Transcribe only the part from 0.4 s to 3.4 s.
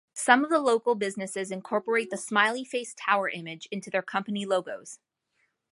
of the local businesses incorporate the smiley-face tower